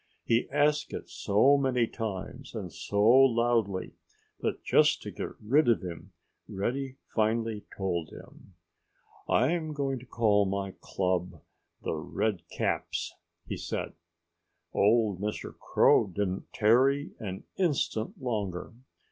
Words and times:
He 0.25 0.49
asked 0.49 0.93
it 0.93 1.09
so 1.09 1.57
many 1.57 1.85
times 1.85 2.55
and 2.55 2.73
so 2.73 3.07
loudly 3.07 3.93
that 4.39 4.63
just 4.63 5.03
to 5.03 5.11
get 5.11 5.39
rid 5.39 5.67
of 5.69 5.83
him 5.83 6.11
Reddy 6.49 6.95
finally 7.13 7.65
told 7.77 8.09
him. 8.09 8.55
"I'm 9.29 9.73
going 9.73 9.99
to 9.99 10.07
call 10.07 10.45
my 10.47 10.73
club 10.81 11.43
'The 11.83 11.93
Redcaps,'" 11.93 13.13
he 13.45 13.57
said. 13.57 13.93
Old 14.73 15.19
Mr. 15.21 15.55
Crow 15.55 16.07
didn't 16.07 16.51
tarry 16.51 17.11
an 17.19 17.43
instant 17.57 18.19
longer. 18.19 18.73